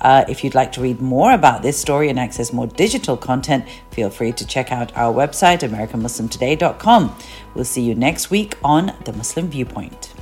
Uh, 0.00 0.24
if 0.28 0.44
you'd 0.44 0.54
like 0.54 0.70
to 0.72 0.80
read 0.80 1.00
more 1.00 1.32
about 1.32 1.62
this 1.62 1.78
story 1.78 2.08
and 2.10 2.18
access 2.18 2.52
more 2.52 2.66
digital 2.66 3.16
content, 3.16 3.64
feel 3.90 4.10
free 4.10 4.32
to 4.32 4.46
check 4.46 4.70
out 4.70 4.94
our 4.96 5.12
website, 5.12 5.60
AmericanMuslimToday.com. 5.60 7.16
We'll 7.54 7.64
see 7.64 7.82
you 7.82 7.94
next 7.94 8.30
week 8.30 8.56
on 8.62 8.92
The 9.04 9.12
Muslim 9.12 9.48
Viewpoint. 9.48 10.13